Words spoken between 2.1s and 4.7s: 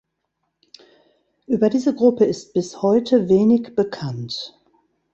ist bis heute wenig bekannt.